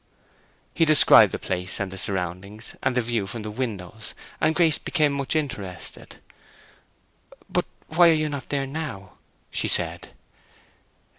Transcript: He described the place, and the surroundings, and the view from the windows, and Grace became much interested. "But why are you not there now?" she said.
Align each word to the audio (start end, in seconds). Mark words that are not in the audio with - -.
He 0.73 0.83
described 0.83 1.31
the 1.31 1.37
place, 1.37 1.79
and 1.79 1.91
the 1.91 1.97
surroundings, 1.99 2.75
and 2.81 2.97
the 2.97 3.03
view 3.03 3.27
from 3.27 3.43
the 3.43 3.51
windows, 3.51 4.15
and 4.41 4.55
Grace 4.55 4.79
became 4.79 5.13
much 5.13 5.35
interested. 5.35 6.15
"But 7.47 7.65
why 7.87 8.09
are 8.09 8.13
you 8.13 8.27
not 8.27 8.49
there 8.49 8.65
now?" 8.65 9.19
she 9.51 9.67
said. 9.67 10.09